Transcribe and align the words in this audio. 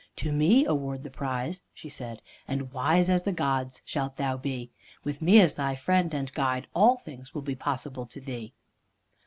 "To 0.15 0.31
me 0.31 0.65
award 0.65 1.03
the 1.03 1.11
prize," 1.11 1.61
she 1.75 1.87
said, 1.87 2.23
"and 2.47 2.73
wise 2.73 3.07
as 3.07 3.21
the 3.21 3.31
gods 3.31 3.83
shalt 3.85 4.17
thou 4.17 4.35
be. 4.35 4.71
With 5.03 5.21
me 5.21 5.39
as 5.39 5.53
thy 5.53 5.75
friend 5.75 6.11
and 6.11 6.33
guide, 6.33 6.65
all 6.73 6.97
things 6.97 7.35
will 7.35 7.43
be 7.43 7.53
possible 7.53 8.07
to 8.07 8.19
thee." 8.19 8.53